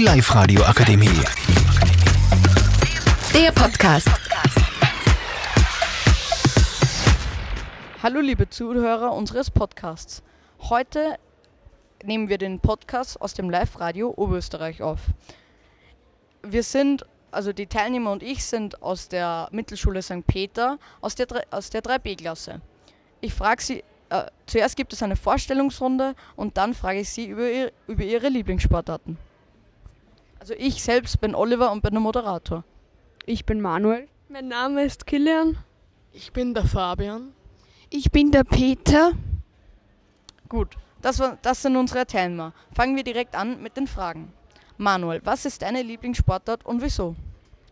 [0.00, 1.20] Die Live-Radio Akademie.
[3.34, 4.08] Der Podcast.
[8.02, 10.22] Hallo liebe Zuhörer unseres Podcasts.
[10.58, 11.18] Heute
[12.02, 15.00] nehmen wir den Podcast aus dem Live-Radio Oberösterreich auf.
[16.44, 20.26] Wir sind, also die Teilnehmer und ich sind aus der Mittelschule St.
[20.26, 22.62] Peter, aus der, aus der 3b-Klasse.
[23.20, 27.50] Ich frage Sie, äh, zuerst gibt es eine Vorstellungsrunde und dann frage ich Sie über,
[27.50, 29.18] ihr, über Ihre Lieblingssportarten.
[30.40, 32.64] Also ich selbst bin Oliver und bin der Moderator.
[33.26, 34.08] Ich bin Manuel.
[34.30, 35.58] Mein Name ist Kilian.
[36.12, 37.34] Ich bin der Fabian.
[37.90, 39.12] Ich bin der Peter.
[40.48, 42.54] Gut, das, war, das sind unsere Teilnehmer.
[42.72, 44.32] Fangen wir direkt an mit den Fragen.
[44.78, 47.16] Manuel, was ist deine Lieblingssportart und wieso?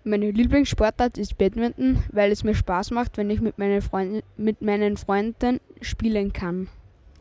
[0.04, 4.60] Meine Lieblingssportart ist Badminton, weil es mir Spaß macht, wenn ich mit meinen, Freunden, mit
[4.60, 6.68] meinen Freunden spielen kann.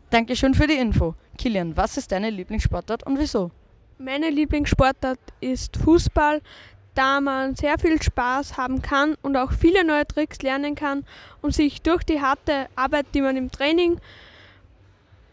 [0.09, 1.15] Dankeschön für die Info.
[1.37, 3.51] Kilian, was ist deine Lieblingssportart und wieso?
[3.99, 6.41] Meine Lieblingssportart ist Fußball,
[6.93, 11.03] da man sehr viel Spaß haben kann und auch viele neue Tricks lernen kann
[11.41, 13.99] und sich durch die harte Arbeit, die man im Training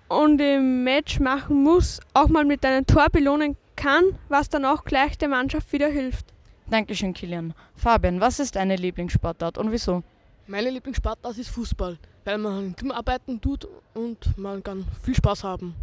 [0.08, 4.84] und im Match machen muss, auch mal mit einem Tor belohnen kann, was dann auch
[4.84, 6.33] gleich der Mannschaft wieder hilft.
[6.70, 7.52] Dankeschön, Kilian.
[7.77, 10.02] Fabian, was ist deine Lieblingssportart und wieso?
[10.46, 15.44] Meine Lieblingssportart ist Fußball, weil man im Team arbeiten tut und man kann viel Spaß
[15.44, 15.74] haben.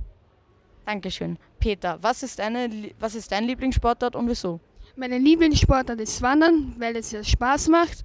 [0.85, 1.37] Dankeschön.
[1.59, 4.59] Peter, was ist, deine, was ist dein Lieblingssportart und wieso?
[4.95, 8.03] Meine Lieblingssportart ist Wandern, weil es ja Spaß macht.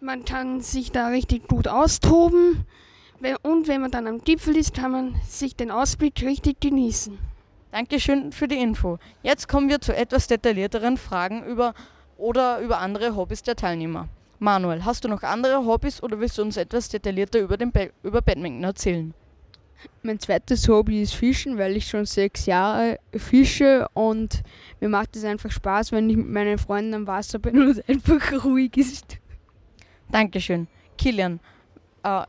[0.00, 2.64] Man kann sich da richtig gut austoben.
[3.42, 7.18] Und wenn man dann am Gipfel ist, kann man sich den Ausblick richtig genießen.
[7.70, 8.98] Dankeschön für die Info.
[9.22, 11.74] Jetzt kommen wir zu etwas detaillierteren Fragen über
[12.16, 14.08] oder über andere Hobbys der Teilnehmer.
[14.38, 17.86] Manuel, hast du noch andere Hobbys oder willst du uns etwas detaillierter über, den ba
[18.02, 19.14] über Badminton erzählen?
[20.02, 24.42] Mein zweites Hobby ist Fischen, weil ich schon sechs Jahre fische und
[24.80, 27.80] mir macht es einfach Spaß, wenn ich mit meinen Freunden am Wasser bin und es
[27.88, 29.18] einfach ruhig ist.
[30.10, 30.68] Dankeschön.
[30.98, 31.40] Kilian,
[32.02, 32.22] äh,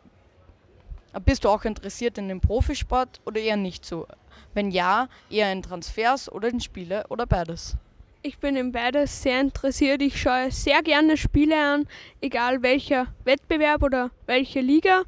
[1.25, 4.08] bist du auch interessiert in dem Profisport oder eher nicht so?
[4.54, 7.75] Wenn ja, eher in Transfers oder in Spiele oder beides?
[8.24, 10.02] Ich bin in beides sehr interessiert.
[10.02, 11.88] Ich schaue sehr gerne Spiele an,
[12.22, 15.04] egal welcher Wettbewerb oder welche Liga,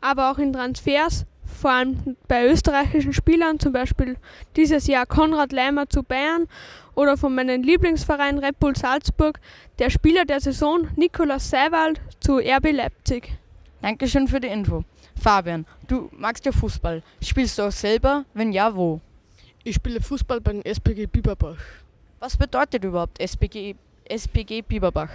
[0.00, 4.16] aber auch in Transfers, vor allem bei österreichischen Spielern, zum Beispiel
[4.56, 6.46] dieses Jahr Konrad Leimer zu Bayern
[6.94, 9.40] oder von meinem Lieblingsverein Red Bull Salzburg,
[9.78, 13.32] der Spieler der Saison Nikolaus Seiwald zu RB Leipzig.
[13.82, 14.84] Dankeschön für die Info.
[15.20, 17.02] Fabian, du magst ja Fußball.
[17.22, 18.24] Spielst du auch selber?
[18.34, 19.00] Wenn ja, wo?
[19.64, 21.58] Ich spiele Fußball beim SPG Biberbach.
[22.18, 23.74] Was bedeutet überhaupt SPG,
[24.04, 25.10] SPG Biberbach?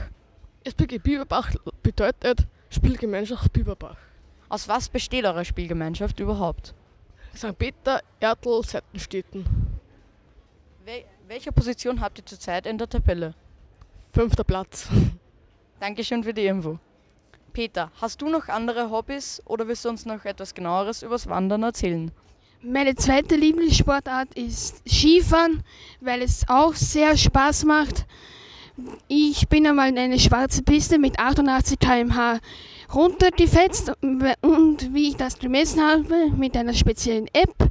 [0.63, 3.97] SPG Biberbach bedeutet Spielgemeinschaft Biberbach.
[4.50, 6.73] Aus was besteht eure Spielgemeinschaft überhaupt?
[7.35, 7.57] St.
[7.57, 9.45] Peter, Ertl, Seitenstädten.
[10.85, 13.34] Wel welche Position habt ihr zurzeit in der Tabelle?
[14.13, 14.88] Fünfter Platz.
[15.79, 16.78] Dankeschön für die Info.
[17.51, 21.63] Peter, hast du noch andere Hobbys oder willst du uns noch etwas genaueres übers Wandern
[21.63, 22.11] erzählen?
[22.61, 25.63] Meine zweite Lieblingssportart ist Skifahren,
[26.00, 28.05] weil es auch sehr Spaß macht.
[29.07, 32.39] Ich bin einmal in eine schwarze Piste mit 88 km/h
[32.94, 37.69] runtergefetzt und wie ich das gemessen habe mit einer speziellen App,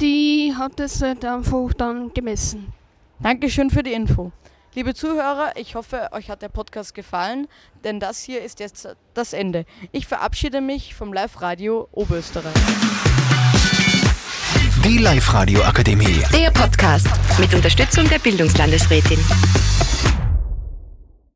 [0.00, 2.72] die hat das halt einfach dann gemessen.
[3.20, 4.32] Dankeschön für die Info.
[4.74, 7.46] Liebe Zuhörer, ich hoffe, euch hat der Podcast gefallen,
[7.84, 9.66] denn das hier ist jetzt das Ende.
[9.92, 12.54] Ich verabschiede mich vom Live-Radio Oberösterreich.
[14.82, 16.22] Die Live-Radio Akademie.
[16.32, 17.08] Der Podcast
[17.38, 19.18] mit Unterstützung der Bildungslandesrätin.